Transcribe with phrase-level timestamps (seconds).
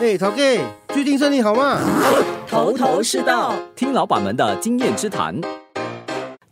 [0.00, 0.58] 哎，陶 K，
[0.88, 1.78] 最近生意好吗？
[2.48, 5.38] 头头是道，听老板们的经验之谈。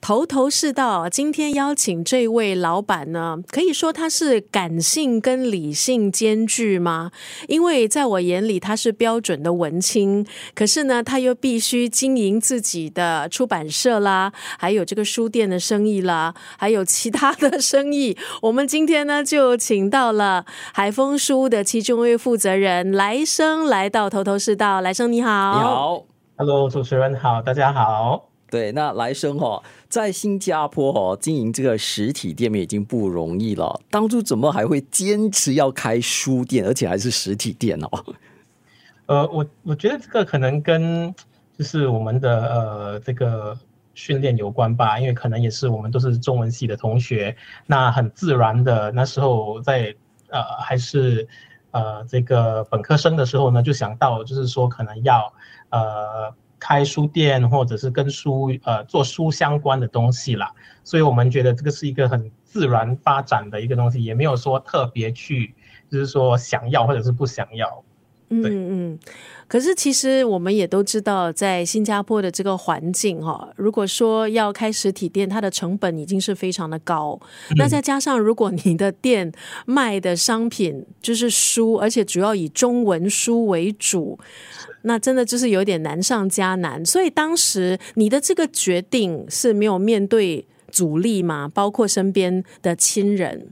[0.08, 7.12] 头头是道，今天邀请这位老板呢，可以说他是感性跟理性兼具吗？
[7.46, 18.16] 因为在我眼里他是标准的文青，可是呢，他又必须经营自己的出版社啦，还有这个书店的生意啦，还有其他的生意。
[18.40, 24.80] 我们今天呢，就请到了海丰书的其中一位负责人来生来到头头是道。
[24.80, 26.04] 来生你好，你好
[26.38, 28.24] ，Hello，主持人好，大家好。
[28.50, 38.04] 对，那来生哈，在新加坡哈经营这个实体店面已经不容易了，当初怎么还会坚持要开书店，而且还是实体店哦？
[39.04, 41.14] 呃，我我觉得这个可能跟
[41.58, 43.54] 就是我们的呃这个
[43.92, 49.94] 训练有关吧，因为可能也是我们都是中文系的同学，那很自然的那时候在
[50.30, 51.28] 呃还是
[51.72, 55.30] 呃这个本科生的时候呢，就想到就是说可能要
[55.68, 56.32] 呃。
[56.58, 60.52] 开书店，或者是跟书呃做书相关的东西啦，
[60.84, 65.54] 所以我们觉得这个是一个很自然发展的一个东西，也没有说特别去，
[65.90, 67.84] 就是说想要或者是不想要。
[68.30, 68.42] 嗯
[68.92, 68.98] 嗯，
[69.46, 77.18] 可是其实我们也都知道，在新加坡的这个环境哈，如果说要开实体店，它的成本已经是非常的高。
[77.48, 79.32] 嗯、那再加上如果你的店
[79.64, 84.18] 卖的商品就是书，而且主要以中文书为主，
[84.82, 86.84] 那真的就是有点难上加难。
[86.84, 91.50] 所以当时你的这个决定是没有面对阻力吗？
[91.54, 93.48] 包括身边的亲人，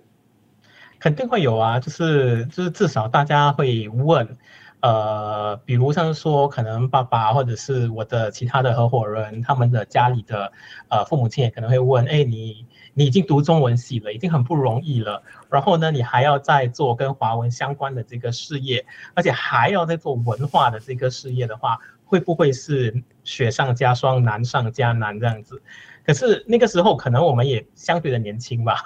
[1.00, 4.36] 肯定会有啊，就是就是至少大家会问。
[4.80, 10.52] 呃，比如像说，可能爸爸或者是我的其他的合伙人，他们的家里的
[10.88, 25.60] 呃父母亲也可能会问，哎，你你已经读中文系了，已经很不容易了，然后呢，你还要再做跟华文相关的这个事业，而且还要再做文化的这个事业的话，会不会是雪上加霜，难上加难这样子？
[26.04, 28.84] 可是那个时候，可能我们也相对的年轻吧。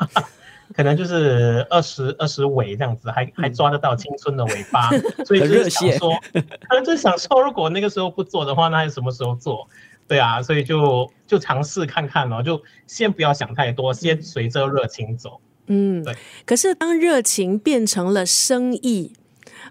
[0.74, 4.88] 可能就是二十二十尾这样子，还还抓得到青春的尾巴，
[5.18, 6.14] 嗯、所以就是想说，
[6.68, 9.68] 他就想说，如果那个时候不做的话，那还什么时候做？
[10.06, 15.40] 对啊，所以就就尝试看看咯，就先不要想太多，先随着热情走。
[15.66, 16.16] 嗯，对。
[16.44, 19.12] 可是当热情变成了生意。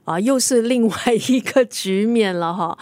[0.09, 0.95] 啊，又是另外
[1.27, 2.75] 一个局面了哈。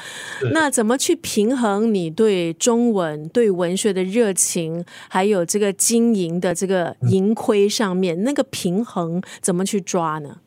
[0.54, 10.38] 那怎么去平衡你对中文、对文学的热情，还有这个经营的这个盈亏上面，那个平衡怎么去抓呢？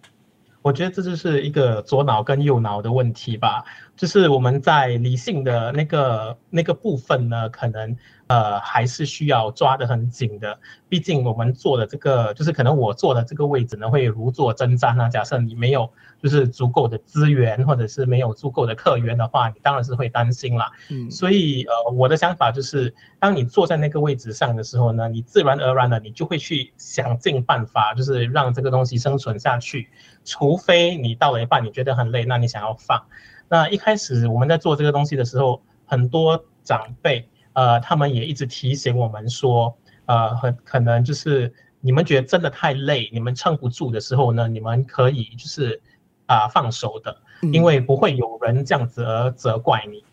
[0.62, 3.62] 我觉得这就是一个左脑跟右脑的问题吧。
[3.94, 7.94] 就是我们在理性的那个那个部分呢，可能
[8.30, 10.56] 呃还是需要抓得很紧的。
[10.88, 15.08] 毕竟我们做的这个，就是可能我做的这个位置呢，会如坐针毡啊。
[15.08, 15.90] 假设你没有
[16.22, 20.70] 就是足够的资源，或者是没有足够的客源的话，你当然是会担心啦。
[20.90, 29.88] 嗯，所以呃，我的想法就是，当你坐在那个位置上的时候呢，你自然而然的你就会去想尽办法，就是让这个东西生存下去。
[30.24, 33.02] 除非你到了一半你觉得很累，那你想要放。
[33.48, 45.80] 那一开始我们在做这个东西的时候，很多长辈呃，他们也一直提醒我们说，呃，很可能就是你们觉得真的太累，你们撑不住的时候呢，你们可以就是
[46.26, 47.16] 啊、呃、放手的，
[47.52, 50.04] 因为不会有人这样子而责怪你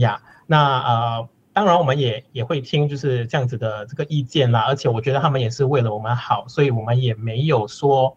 [0.00, 0.20] 呀。
[0.46, 8.16] 那呃，当然我们也也会听就是这样子的这个意见啦，而且我觉得他们也是为了我们好，所以我们也没有说。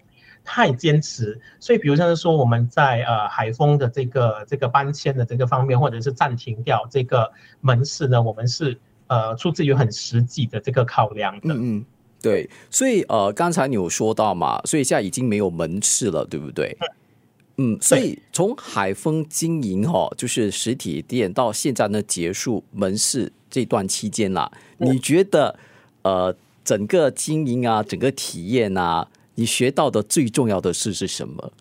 [0.50, 11.54] 太坚持，所以比如像是说我们在呃海丰的这个这个搬迁的这个方面，或者是暂停掉这个门市呢，我们是呃出自于很实际的这个考量的。
[11.54, 11.84] 嗯，
[12.22, 16.78] 对，所以呃刚才你有说到嘛，所以现在已经没有门市了，对不对？
[17.60, 25.60] 嗯，嗯，所以从海丰经营哈，就是实体店到现在呢结束门市这段期间啦，你觉得
[26.04, 29.10] 呃整个经营啊，整个体验啊？
[29.38, 31.52] 你学到的最重要的事是什么？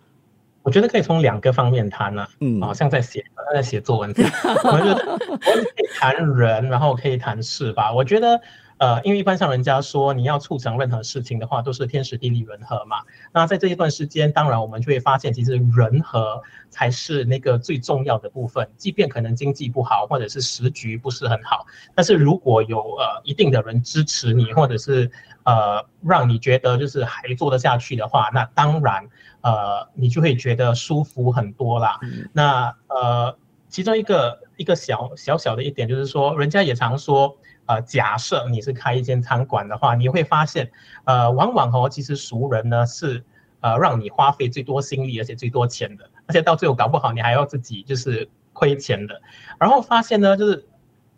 [0.63, 2.29] 我觉得可以从两个方面谈呢、啊。
[2.41, 3.23] 嗯，好像在写
[3.55, 7.93] 在写作文，我觉得我可以谈人，然后可以谈事吧。
[7.93, 8.41] 我觉得。
[8.79, 12.99] 呃，因为一般上人家说，你要促成任何事情的话，都是天时地利人和嘛。
[13.33, 18.69] 那在这一段时间，当然我们就会发现，其实人和才是那个最重要的部分。
[18.77, 25.11] 即便可能经济不好，或者是时局不是很好，但是如果有呃一定的人支持你，或者是
[25.45, 29.09] 呃让你觉得就是还做得下去的话，那当然
[29.41, 31.99] 呃你就会觉得舒服很多啦。
[32.03, 33.39] 嗯、那呃
[33.71, 37.39] 其中一个一个小小小的一点就是说，人家也常说。
[37.67, 40.71] 呃，假设你是开一间餐馆的话，你会发现，
[41.05, 43.25] 呃，往往哦，其实熟人呢是
[43.61, 46.09] 呃让你花费最多心力而且最多钱的。
[46.27, 49.21] 而且到最后搞不好你还要自己就是亏钱的。
[49.59, 50.67] 然后发现呢，就是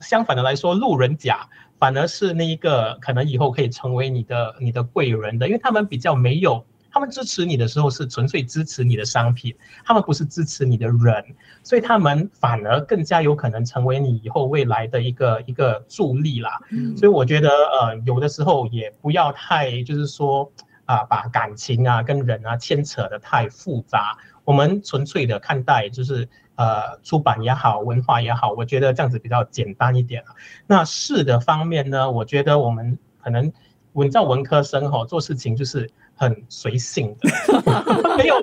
[0.01, 1.49] 相反的来说，路人甲
[1.79, 6.65] 反而是那一个可能以后可以成为你的你的贵人的，因为他们比较没有。
[6.99, 9.55] 他们支持你的时候是纯粹支持你的商品，
[9.85, 11.25] 他们不是支持你的人，
[11.63, 16.59] 所以他们反而更加有可能成为你以后未来的一个一个助力啦。
[16.73, 20.51] 嗯，所以我觉得呃，有的时候也不要太就是说
[20.87, 24.19] 啊，把感情啊跟人啊牵扯的太复杂。
[24.45, 30.25] 我们纯粹的看待就是呃，出版也好，文化也好，我觉得这样子比较简单一点。
[30.67, 33.53] 那事的方面呢，我觉得我们可能
[33.93, 35.89] 文教文科生哈做事情就是。
[36.19, 37.31] 很随性的，
[38.19, 38.35] 没有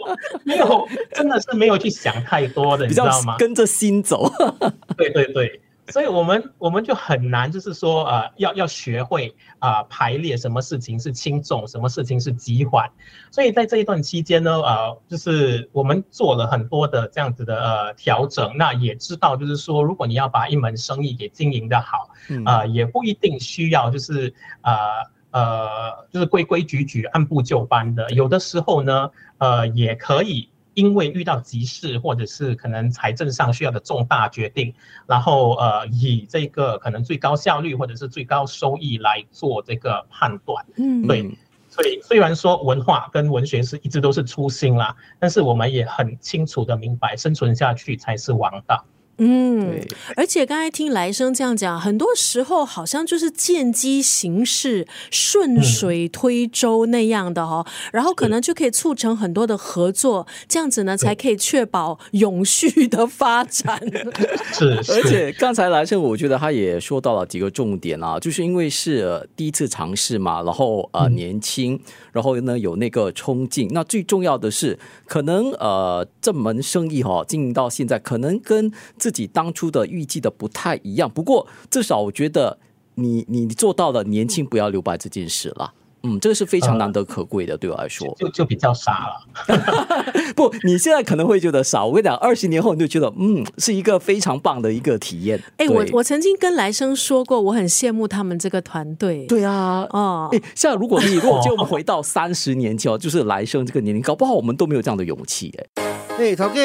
[0.46, 3.36] 没有，真的是没有去想太多的，你知道吗？
[3.38, 4.32] 跟着心走。
[4.96, 12.90] 对对对，所以我们我们就很难，就是说呃，要要学会啊、呃、排列什么事情是轻重，什么事情是急缓。
[13.30, 18.56] 所以在这一段期间呢，呃，就是我们做了很多的这样子的呃调整。
[18.56, 22.10] 那也知道，就是说，如果你要把一门生意给经营的好，
[22.46, 24.74] 啊、呃，也不一定需要就是啊。
[24.74, 28.10] 呃呃，就是规规矩矩、按部就班的。
[28.12, 34.74] 有的时候呢，呃，也可以因为遇到急事，或者是可能财政上需要的重大决定，
[35.06, 40.66] 然后呃，以这个可能最高效率或者是最高收益来做这个判断。
[40.78, 41.38] 嗯，对。
[41.68, 48.86] 所以虽然说文化跟文学是一直都是初心啦，但是我们也很清楚的明白，生存下去才是王道。
[49.18, 49.80] 嗯，
[50.16, 63.80] 而且刚才听来生这样讲，很多时候好像就是见机行事、顺水推舟那样的哦，然后可能就可以促成很多的合作，这样子呢才可以确保永续的发展。
[64.52, 71.80] 是，而且刚才来生我觉得他也说到了几个重点啊，就是因为是第一次尝试嘛，然后呃年轻，
[72.12, 78.72] 然后呢有那个冲劲，那最重要的是可能呃这门生意哈经营到现在，可能跟
[79.06, 82.58] 自己当初的预计的不太一样，不过至少我觉得
[82.96, 85.72] 你你做到了年轻不要留白这件事了，
[86.02, 89.54] 嗯，这个是非常难得可贵的，呃、对我来说就就比较傻了。
[90.36, 95.38] 不，你现在可能会觉得傻，我跟你讲，二十年后你就觉得嗯，是一个非常棒的一个体验。
[95.58, 99.28] 哎、欸，我我曾经跟来生说过，我很羡慕他们这个团队。
[99.28, 105.95] 对啊，哦，哎，像如果你如果就回到三十年前， 就是来生这个年龄，搞不好我们都没有这样的勇气，哎。
[106.18, 106.56] 哎，陶哥，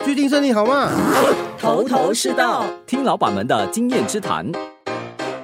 [0.00, 0.92] 最近生意好吗？
[1.58, 4.46] 头头是道，听老板们的经验之谈。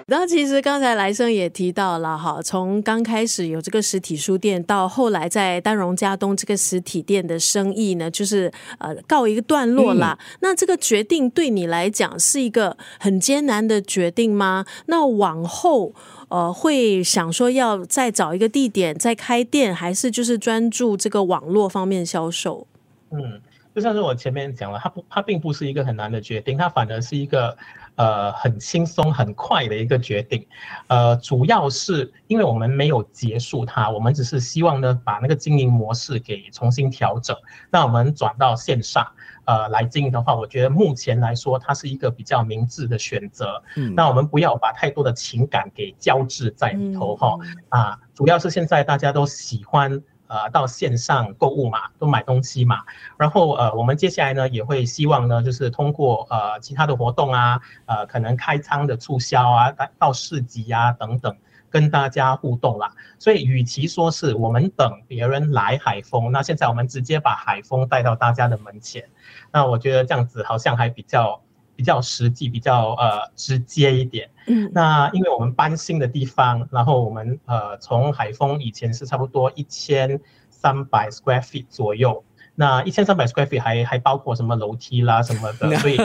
[0.07, 10.19] 那其实刚才来生也提到了哈，从刚开始有这个实体书店，到后来在丹荣家东这个实体店的生意呢，就是呃告一个段落啦。
[10.21, 14.67] 嗯、那这个决定对你来讲是一个很艰难的决定吗？
[14.87, 15.95] 那往后
[16.29, 22.67] 呃会想说要再找一个地点再开店，还是就是专注这个网络方面销售？
[23.11, 23.41] 嗯。
[23.75, 27.57] 就像是我前面讲了，它不，它并不是一个很难的决定，它反而是一个
[27.97, 30.47] 呃很轻松很快的一个决定。
[30.87, 37.37] 呃，主要是因为我们没有结束它，我们只是希望呢把那个经营模式给重新调整。
[37.69, 39.05] 那我们转到线上
[39.45, 43.61] 呃来经营的话，我觉得目前来说它是一个比较明智的选择。
[43.75, 47.57] 嗯，那我们不要把太多的情感给交织在里头哈、嗯。
[47.71, 50.01] 啊，主要是现在大家都喜欢。
[50.35, 52.81] 呃，到线上购物嘛，都买东西嘛，
[53.17, 61.37] 然后呃，我们接下来呢也会希望呢，就是通过呃其他的活动啊，呃，可能开仓的促销啊，到市集啊等等，
[61.71, 62.91] 跟大家互动啦。
[63.21, 69.09] 所以，与其说是我们等别人来海丰，那现在我们直接把海丰带到大家的门前，
[69.53, 71.41] 那我觉得这样子好像还比较。
[71.77, 74.31] 比较实际，比较呃直接一点。
[74.47, 82.23] 嗯，那因为我们搬新的地方，然后我们呃从海丰以前是差不多一千三百 square feet 左右。
[82.57, 85.97] 那一千三百 square feet 还还包括什么楼梯啦什么的，所以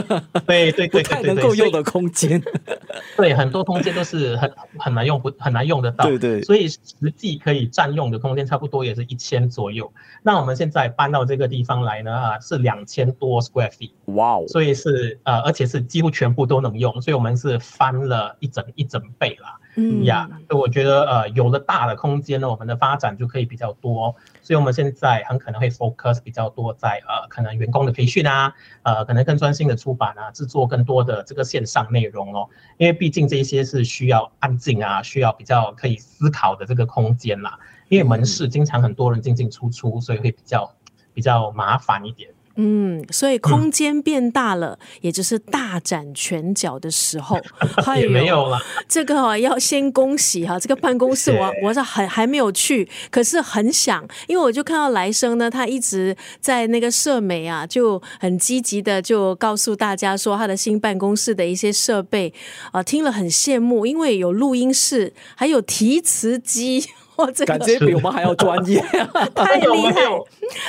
[0.47, 2.41] 对对对对对对，能够用的空间，
[3.15, 6.79] 对很多空间都是很很难用不很难用得到，对对，所以实
[7.15, 9.91] 际可以占用的空间差不多也是一千左右。
[10.23, 19.58] 那我们现在搬到这个地方来呢啊，是两千多 square feet，哇哦，所以是呃而且是几乎全部都能用，所以我们是翻了一整一整倍了。
[19.75, 24.15] 嗯呀，所以我觉得呃，有了大的空间呢，我们的发展就可以比较多。
[24.41, 32.49] 所以我们现在很可能会 focus 比较多在呃，可能员工的培训啊，呃，可能更专心的出版啊，制作更多的这个线上内容哦。
[32.77, 37.57] 因为毕竟这些是需要安静啊，需要比较可以思考的这个空间啦。
[37.89, 40.73] 因为门市经常很多人进进出出，所以会比较
[41.13, 42.29] 比较麻烦一点。
[42.61, 47.39] 嗯，所以空间变大了，嗯、也就是大展拳脚的时候。
[47.95, 48.59] 也没有了。
[48.89, 62.33] 这个哈要先恭喜哈，这个办公室我我是还还没有去，可是很想，因为我就看到来生呢，他一直在那个社媒啊，就很积极的就告诉大家说他的新办公室的一些设备
[62.71, 66.83] 啊、呃，听了很羡慕，因为有录音室，还有提词机。
[67.33, 68.79] 这个、感觉比我们还要专业，
[69.35, 70.01] 太厉害！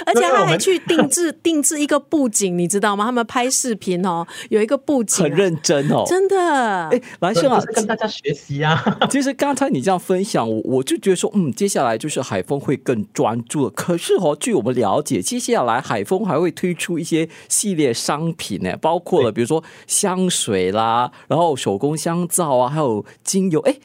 [0.07, 3.05] 而且他还去定制 定制一个布景，你知道吗？
[3.05, 6.37] 他们拍视频哦，有一个布景、啊，很认真哦，真的。
[6.89, 8.99] 哎，来生啊，跟大家学习啊。
[9.11, 13.71] 其实刚才你这样分享，我我就觉得说，嗯，接下来就是海峰会更专注了。
[13.71, 23.61] 可是哦，据我们了解，接下来海峰还会推出一些系列商品呢，包括了比如说香水啦，然后手工香皂啊，还有精油。
[23.61, 23.77] 哎。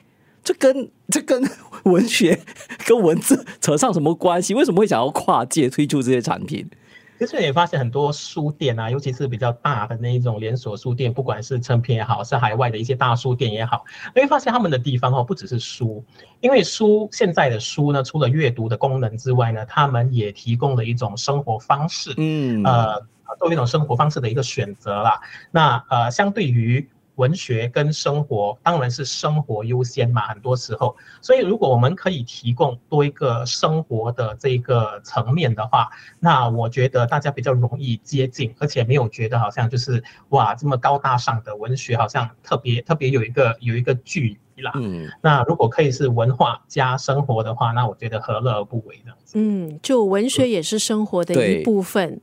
[0.45, 1.43] 这跟这跟
[1.83, 2.39] 文学
[2.85, 4.53] 跟文字扯上什么关系？
[4.53, 6.69] 为什么会想要跨界推出这些产品？
[7.17, 16.03] 其实也发现很多书店啊，尤其是比较大的那一种连锁书店，不管是成品也好，是海外的一些大书店也好，你会发现他们的地方哦，不只是书，
[16.41, 22.99] 因为书现在的书呢，除了阅读的功能之外呢，他们也提供了一种生活方式，嗯，呃，
[23.39, 25.19] 作为一种生活方式的一个选择啦。
[25.51, 26.87] 那呃，相对于。
[27.15, 44.71] 文学跟生活当然是生活优先嘛，很多时候，所以如果我们可以提供多一个生活的这个层面的话，那我觉得大家比较容易接近，而且没有觉得好像就是哇这么高大上的文学好像特别特别有一个有一个距离啦。
[44.75, 49.13] 嗯，那如果可以是文化加生活的话，那我觉得何乐而不为呢？
[49.33, 52.19] 嗯，就文学也是生活的一部分，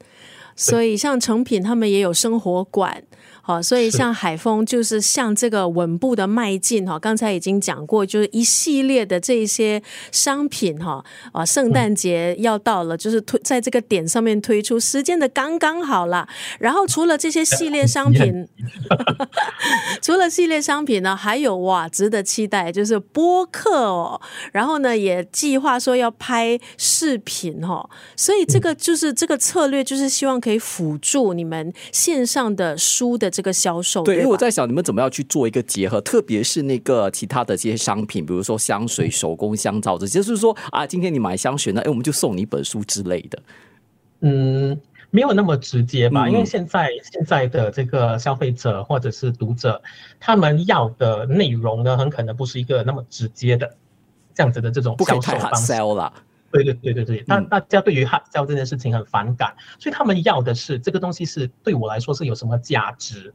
[0.54, 3.04] 所以像成品他们也有生活馆。
[3.44, 6.96] 好，所以像海丰就是向这个稳步的迈进哈。
[6.96, 9.82] 刚才已经讲过，就是一系列的这些
[10.12, 16.28] 商品哈啊，圣诞节要到了，就是推在这个点上面推出，时间的刚刚好了。
[16.60, 18.46] 然后除了这些系列商品，
[20.00, 24.20] 除了系列商品呢，还有哇，值得期待就是播客哦。
[24.52, 27.90] 然后呢，也计划说要拍视频哈。
[28.14, 33.31] 所以这个就是这个策略，就是希望可以辅助你们线上的书的。
[33.32, 43.42] 这个销售对，因为我在想你们怎么样去做一个结合，特别是那个其他的这些商品，比如说香水、手工香皂这些，就是说啊，今天你买香水呢，哎，我们就送你一本书之类的。
[44.20, 44.78] 嗯，
[45.10, 49.82] 没有那么直接吧，因为现在现在的这个消费者或者是读者，
[50.20, 53.74] 他们要的内容呢，很可能不是一个那么直接的
[54.34, 56.12] 这样子的这种销售方式了。
[56.52, 63.34] 对对对对对，那大家对于 hard sell 这件事情很反感，所以他们要的是这个东西是对我来说是有什么价值？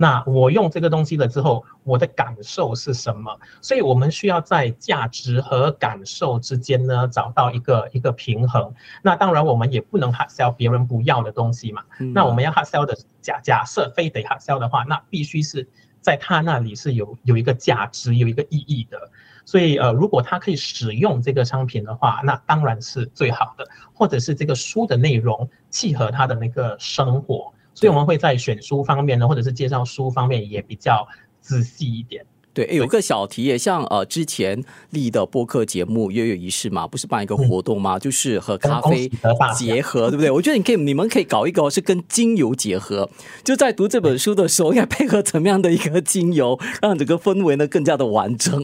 [0.00, 3.36] 那我用这个东西了之后，我的感受是什么？
[3.60, 8.72] 所以我们需要在价值和感受之间呢，找到一个一个平衡。
[9.02, 11.82] 那当然，我们也不能 hard sell 别人不要的东西嘛。
[12.14, 15.68] 那我们要 hard sell 的假假设非得 hard sell 的话，那必须是
[16.00, 19.10] 在他那里是有有一个价值、有一个意义的。
[19.48, 23.66] 所以，呃，如果他可以使用这个商品的话，那当然是最好的。
[23.94, 31.08] 或者是这个书的内容契合他的那个生活，所以我们会在选书方面呢，或者是介绍书方面也比较
[31.40, 32.22] 仔细一点。
[32.52, 37.96] 对，有个小题也，像呃之前立的播客节目《月月仪式》嘛，不是办一个活动吗？
[37.96, 39.10] 嗯、就是和咖啡
[39.56, 40.30] 结合，对不对？
[40.30, 43.08] 我觉得你可以，你们可以搞一个是跟精油结合，
[43.42, 48.62] 就在读这本书的时候，应该配合怎么样的一个精油，让整个氛围呢更加的完整。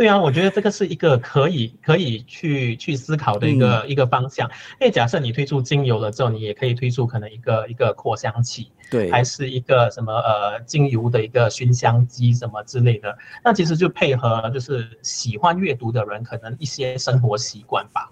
[0.00, 4.48] 我对啊，我觉得这个是一个可以可以去去思考的一个、嗯、一个方向。
[4.80, 13.14] 因为假设你推出精油了之后，你也可以推出可能一个一个扩香器，对，还是一个什么呃精油的一个熏香机什么之类的。
[13.44, 18.10] 那其实就配合就是喜欢阅读的人可能一些生活习惯吧。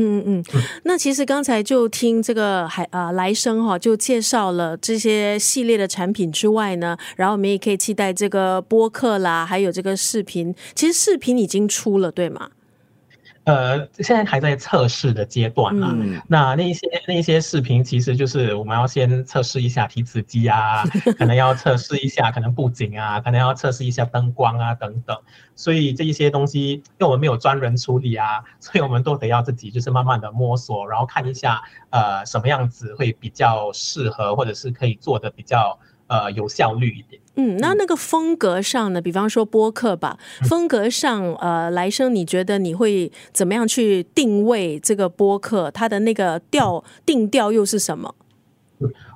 [0.00, 0.44] 嗯嗯，
[0.84, 10.54] 那其实刚才就听这个海啊、呃、来生哈，就介绍了这些系列的产品之外呢，然后我们也可以期待这个播客啦，还有这个视频。
[10.76, 12.48] 其实视频已经出了，对吗？
[13.48, 15.88] 呃，现在还在测试的阶段嘛。
[15.94, 20.84] 嗯、那那些那一些视频，其实就是我们要先测试一下提词机啊，
[21.16, 25.16] 可能要测试一下可能布景啊，可能要测试一下灯光啊等等。
[25.56, 35.78] 所以这一些东西，因为我们没有专人处理啊，所以我们都得要自己就是慢慢的摸索，然后看一下呃什么样子会比较适合，或者是可以做的比较。
[36.08, 37.20] 呃，有效率一点。
[37.36, 39.00] 嗯，那那个风格上呢？
[39.00, 45.70] 比方说播客吧，风格上，呃，来生，你觉得你会怎么样去定位这个播客？
[45.70, 48.14] 它的那个调定调又是什么？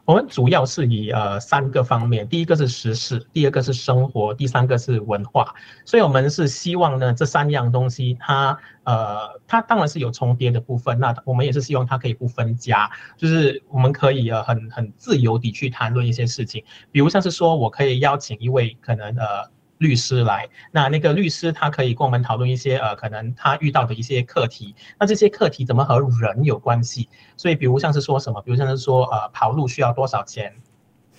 [0.05, 5.55] 我们主要是以呃三个方面，第一个是时事，第二个是生活，第三个是文化。
[5.85, 19.51] 所以我们是希望呢，这三样东西它呃它当然是有重叠的部分，那我们也是希望它可以不分家，就是我们可以呃很很自由地去谈论一些事情，比如像是说我可以邀请一位可能呃。
[19.83, 24.75] 律师来，那那个律师他可以跟我们讨论一些呃，可能他遇到的一些课题。
[24.99, 27.09] 那这些课题怎么和人有关系？
[27.37, 30.55] 所以，比如像是说什么，比如像是说呃，跑路需要多少钱？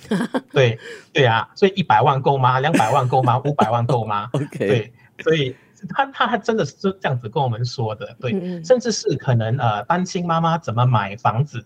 [0.52, 0.80] 对
[1.12, 2.60] 对啊，所以一百万够吗？
[2.60, 3.38] 两百万够吗？
[3.46, 5.56] 五百万够 吗？OK，对，所以
[5.90, 11.66] 他他还真的是这样子跟我们说的，对，嗯、甚至是可能呃，单亲妈妈怎么买房子？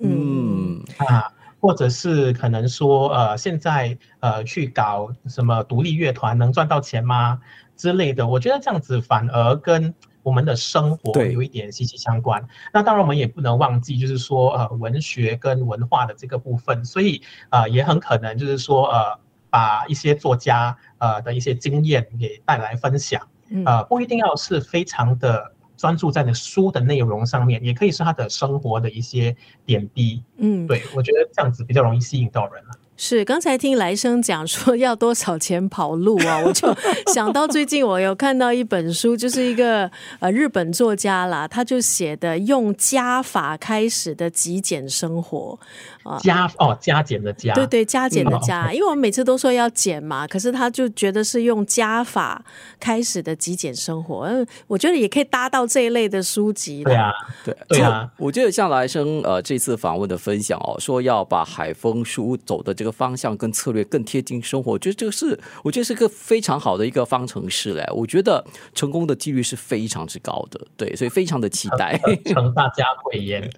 [0.00, 1.32] 嗯啊。
[1.60, 7.40] 或者是可能说，呃，现在呃去搞什么独立乐团能赚到钱吗
[7.76, 8.26] 之类的？
[8.26, 12.46] 我觉得这样子反而跟我们的生活有一点息息相关。
[12.72, 19.18] 那当然我们也不能忘记，就是说呃文学跟文化的这个部分，所以呃也很可能就是说呃
[19.50, 23.26] 把一些作家呃的一些经验给带来分享，
[23.64, 25.52] 呃不一定要是非常的。
[25.76, 30.22] 专注在那书的内容上面，也可以是他的生活的一些点滴。
[30.38, 32.70] 嗯，对，我觉得这样子比较容易吸引到人了。
[32.98, 36.74] 是，刚才听来生讲说要多少钱跑路啊，我就
[37.12, 45.58] 想到最近我有看到一本书，就是一个呃日本作家啦，他就写的用加法开始的极简生活
[46.04, 52.42] 啊，加哦加减的加，对对加减的加，嗯、因为我们每次都说要减嘛，可是他就觉得是用加法
[52.80, 56.82] 开始的极简生活，嗯，我觉得也可以搭到这一类的书籍。
[56.82, 57.12] 对啊，
[57.44, 62.85] 对对啊，我觉得像来生呃这次访问的分享哦，说要把海风书走的这个。
[62.86, 67.84] 这个方向跟策略更贴近生活，我觉得这个是，我觉得是个非常好的一个方程式嘞。
[67.92, 68.44] 我觉得
[68.76, 72.00] 成功的几率是非常之高的，对，所以非常的期待。
[72.26, 73.50] 成大家会言。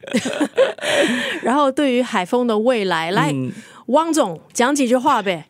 [1.44, 3.52] 然后对于海丰的未来，来，嗯、
[3.88, 5.44] 汪总讲几句话呗。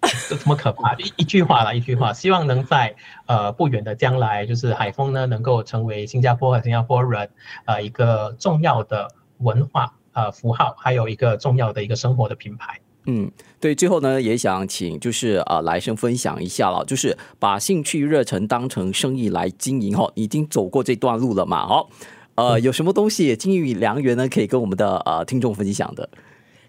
[0.26, 0.94] 这这么可怕？
[0.94, 7.28] 一一句话啦，一句话，希望能在呃不远的将来，就是海丰呢能够成为新加坡和新加坡人
[7.66, 9.06] 呃一个重要的
[9.36, 12.80] 文化呃符号，还有一个重要的一个生活的品牌。
[13.06, 21.88] 嗯，对，最后呢，也想请就是呃来生分享一下了，就是把兴趣热忱当成生意来经营哈，已经走过这段路了嘛，好，
[22.34, 26.08] 呃，有什么东西金玉良缘呢，可以跟我们的呃听众分享的？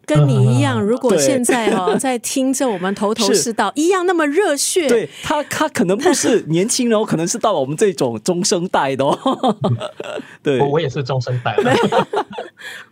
[0.09, 3.53] 跟你一样， 如果现在哈 在听着我们头头是。
[3.59, 9.57] 道一样那么热血，对他他可能不是年轻人，可能是到了我们这种中生代的哦。
[10.41, 11.75] 对，我我也是中生代了。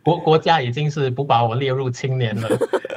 [0.04, 2.50] 国国家已经是不把我列入青年了，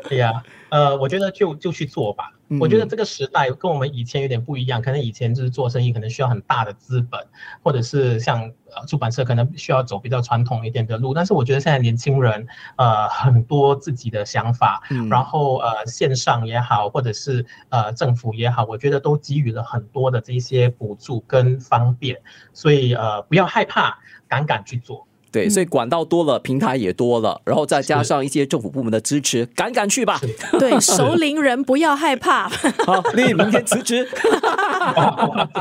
[0.08, 0.32] 对呀，
[0.70, 2.32] 呃，我觉得就就去做吧。
[2.58, 7.20] 我觉得这个时代跟我们以前有点不一样，可能以前就是做生意可能需要很大的资本，
[7.62, 11.12] 或者是像呃出版社可能需要走比较传统一点的路。
[11.12, 22.20] 但是我觉得现在年轻人呃很多自己的想法，然后呃线上也好，或者是呃政府也好，我觉得都给予了很多的这些补助跟方便，
[22.52, 25.06] 所以呃不要害怕，敢敢去做。
[25.32, 30.20] 对，所以管道多了，平台也多了，然后再加上一些政府部门的支持，敢敢去吧。
[30.58, 32.48] 对，熟龄人不要害怕。
[32.48, 34.08] 好，你明天辞职。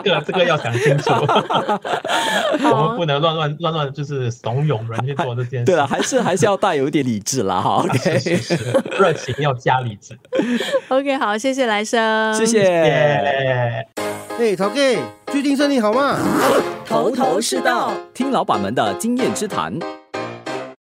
[0.04, 1.12] 这个这个要想清楚。
[2.64, 5.66] 我们不能乱乱乱乱就是怂恿人去做这件事。
[5.66, 7.62] 对了，还是还是要带有一点理智啦。
[7.62, 7.84] 哈。
[7.84, 8.40] OK，
[9.00, 10.18] 热情要加理智。
[10.90, 14.09] OK，好，谢谢来生，谢谢。
[14.39, 14.97] 哎，陶 K，
[15.28, 16.17] 最近生意好吗？
[16.88, 19.78] 头头是道，听老板们的经验之谈。